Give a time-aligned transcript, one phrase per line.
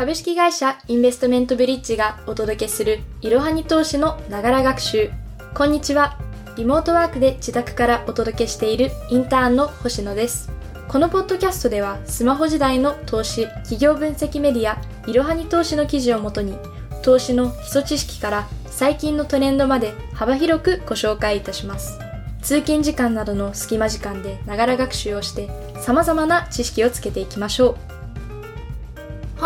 [0.00, 5.10] 株式会社インベストメントブリッジがお届けするいろはに投資のながら学習。
[5.52, 6.16] こんにちは。
[6.56, 10.50] リモートワークで自宅からお届けしているインターンの星野です。
[10.88, 16.56] このポッドキャストではスマホ時代の投資、企業分析メディア、いろはに投資の記事をもとに
[17.02, 21.98] 投資の基礎知識から最近のトレンドまで幅広くご紹介いたします。
[22.40, 27.89] 通勤時間などの隙間時間でながら学習をして様々な知識をつけていきましょう。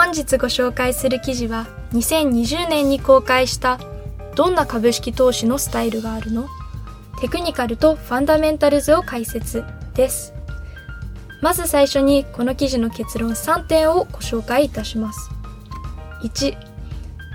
[0.04, 3.80] 本日ご紹介する記事は2020年に公開した
[4.36, 6.46] どんな株式投資のスタイルがあるの？
[7.22, 10.34] テクニカルとファンダメンタルズを解説です。
[11.40, 15.30] まず最初にこの記事の結論3点をご紹介いたします。
[16.22, 16.54] 1、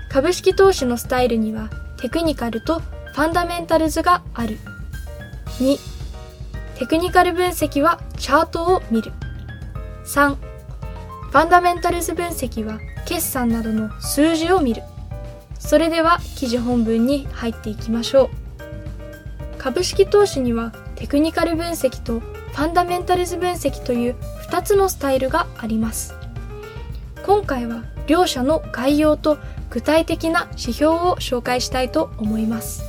[0.08, 4.58] 株式投資のスタイルにはテクニカルとファンダメンタルズがある。
[5.58, 5.76] 2、
[6.78, 9.10] テクニカル分析はチャートを見る。
[10.04, 10.36] 3、
[11.30, 14.82] ファンダメンタルズ分析は決算などの数字を見る。
[15.60, 18.30] それでは記事本文に入っていきましょう。
[19.58, 24.16] 株式投資にはテクニカル分析とファンダメンタルズ分析という
[24.50, 26.14] 2つのスタイルがあります。
[27.24, 29.38] 今回は両者の概要と
[29.70, 32.82] 具体的な指標を紹介したいと思います。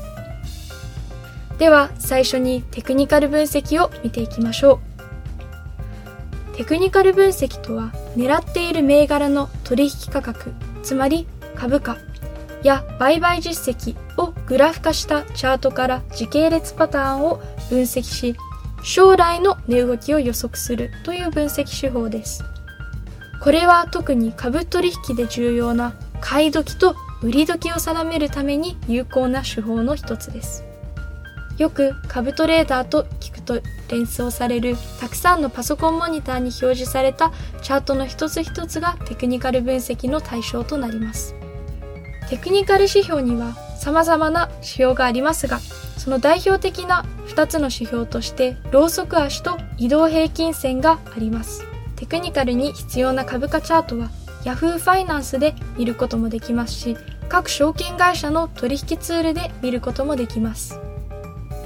[1.59, 4.90] では最初にテクニカル分析を見ていきましょう。
[6.55, 11.97] テクニカル分析とは狙っている銘柄の取引価格、つまり株価
[12.63, 18.35] や売買実績をグラフ化したチャートから時系列パターンを分析し、
[18.83, 22.43] 将来の値動きを予測するという分析手法です。
[23.41, 30.63] これは特に株取引で重要な買い時と売り時を定めるために有効な手法の一つです。
[31.57, 41.35] よく株トレーダーと聞くと連想されるたくさんのパソコンモニターに表示されたチャートの一つ一つがテクニカル分析の対象となります。
[42.29, 45.59] テクニカル指標には様々な指標がありますが、
[45.97, 51.65] その代表的な2つの指標としてローソク足と移動平均線があります。
[51.95, 54.09] テクニカルに必要な株価チャートは
[54.43, 56.97] Yahoo ファイナンスで見ることもできますし、
[57.29, 60.79] 各証券会社の取引ツールで見ることもできます。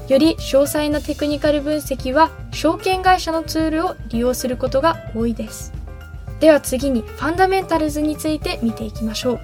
[0.07, 5.73] より詳細なテクニカル分析は証券会社のツールを利用することが多いです。
[6.39, 9.39] では次にファンダメンタルズについて見ていきましょう。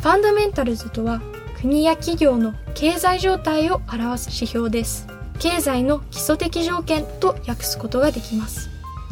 [0.00, 1.20] ファンダメンタルズとは
[1.60, 5.06] 国や企業の経済状態を表す指標です。
[5.38, 8.70] 経済の基礎的条件と訳すことができます。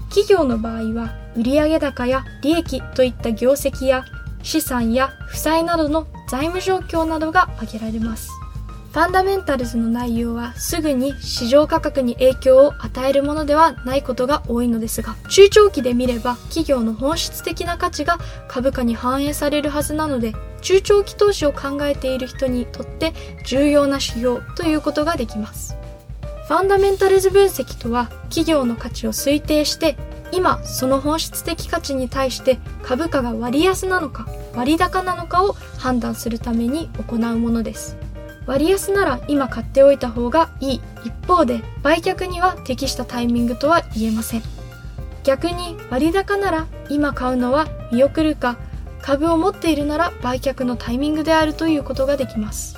[0.08, 4.04] 企業の場合は売上高や利益といった業績や
[4.42, 8.28] 資産や負債などの財務状況などが挙げられます。
[8.90, 18.18] ファンダメンタルズの内容はすぐに市場価格に影響を与えるものではないことが多いのですが、中長期で見れば企業の本質的な価値が
[18.48, 23.12] 株価に反映されるはずなので、中長期投資を考えている人にとって
[23.46, 25.76] 重要な指標ということができます。
[26.48, 29.96] ファンダメンタルズ分析とは企業の価値を推定して
[30.32, 37.96] 今その本質的価値に対して株価が割安なのか割高なのかを判断するために行うものです。
[38.50, 40.80] 割安なら今買っておいた方がいい。
[41.04, 44.42] 一方で売却には適したタイミングとは言えません。
[45.22, 48.58] 逆に割高なら今買うのは見送るか
[49.02, 52.76] 株を持っているなら売却のタイミングであるということができます。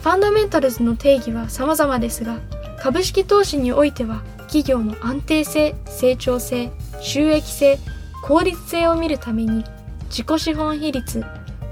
[0.00, 2.38] ファンダメンタルズの定義は様々ですが
[2.78, 7.80] 株式投資においては企業の安定性成長性収益性
[8.22, 9.64] 効率性を見るために
[10.08, 11.24] 自己資本比率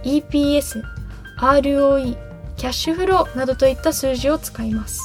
[0.03, 0.83] EPS
[1.39, 2.26] ROE
[2.57, 5.03] キャッシュフローなどといった数字を使います。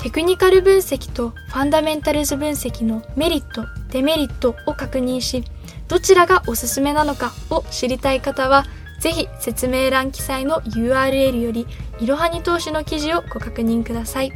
[0.00, 5.42] テクニカル分析とファンダメンタルズ分析のメリット、デメリットを確認し、
[5.88, 8.64] どちらがおすすめなのかを知りたい方は、
[9.00, 11.66] ぜひ説明欄記載の URL より、
[11.98, 14.32] いろはに投資の記事をご確認ください。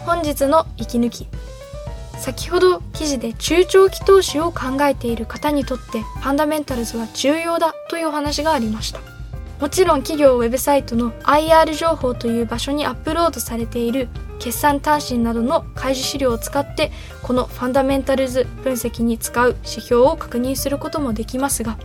[0.00, 1.28] 本日の息抜き。
[2.18, 9.15] 先ほど記事で中長期投資を考えている方にとってファンダメンタルズは重要だというお話がありました。
[9.60, 14.08] もちろん企業ウェブサイトの IR 情報という場所にアップロードされている
[14.38, 16.92] 決算単身などの開示資料を使って
[17.22, 21.78] このファンダメンタルズ分析に使う指標を確認することもできますが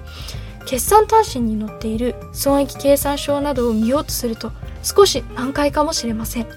[0.66, 4.52] 決算単身に載っている損益計算書などを見ようとすると
[4.84, 6.48] 少し難解かもしれません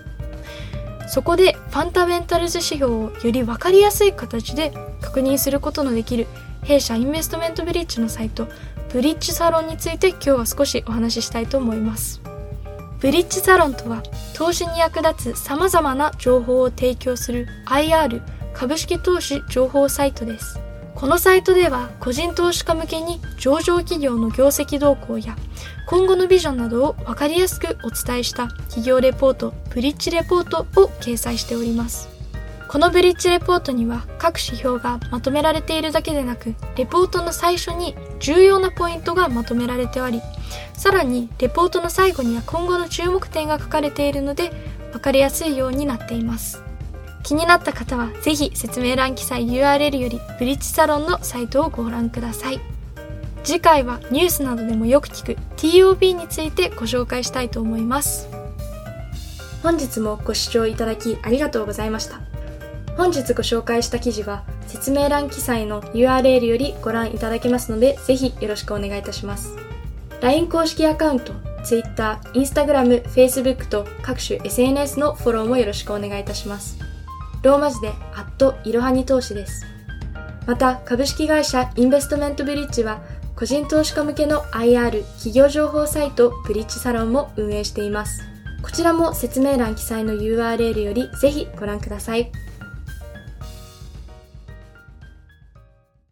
[1.06, 6.26] そこでファンダメンタルズ指標をより分かりやすい形で確認することのできる
[6.64, 8.48] 弊社インベストメントブリッジのサイト
[8.88, 12.20] ブリッジサロンについて今日は少しお話ししたいと思います。
[13.00, 14.02] ブリッジサロンとは
[14.34, 18.22] 投資に役立つ様々な情報を提供する IR
[18.54, 20.58] 株式投資情報サイトです。
[20.94, 25.36] このサイトでは個人投資家向けに上場企業の業績動向や
[25.86, 32.13] 今後のビジョンなどを分かりやすくお伝えした企業レポートブリッジレポートを掲載しております
[32.68, 40.20] このブリッジレポートには各指標がまとめられているだけでなくレポートの最初に重要なポイントがまとめられており
[40.72, 44.50] さらにレポートの最後には今後の注目点が書かれているので
[44.92, 46.62] 分かりやすいようになっています。
[47.24, 52.60] 気になった方はぜひ説明欄記載 URL よりブリッジサロンのサイトをご覧ください。
[53.42, 58.28] 次回はニュースなどでもよく聞く TOB についてご紹介したいと思います。
[59.62, 62.33] 本日もご視聴いただきありがとうございました。
[62.96, 69.56] 本日ご紹介した記事は説明欄記載の URL よりご覧いただけますのでぜひよろしくお願いいたします
[70.20, 71.32] LINE 公式アカウント
[71.64, 76.84] Twitter、Instagram、Facebook と各種 SNS のフォローもよろしくお願いいたします
[77.44, 79.66] ローマ字で、アットいろはに投資です。
[80.46, 83.02] また、株式会社インベストメントブリッジは、
[83.36, 88.22] 個人投資家向けの IR 企業情報サイトブリッジサロンも運営しています。
[88.62, 92.32] こちらも説明欄記載の URL よりぜひご覧ください。